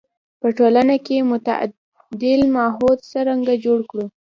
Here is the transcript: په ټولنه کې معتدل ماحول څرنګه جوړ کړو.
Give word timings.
په 0.41 0.47
ټولنه 0.57 0.95
کې 1.05 1.27
معتدل 1.29 2.41
ماحول 2.57 2.95
څرنګه 3.11 3.53
جوړ 3.65 3.79
کړو. 3.89 4.05